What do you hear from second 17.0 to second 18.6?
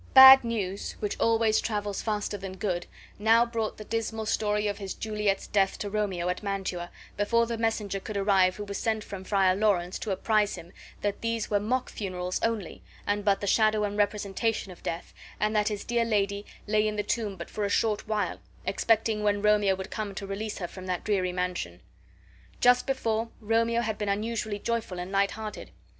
tomb but for a short while,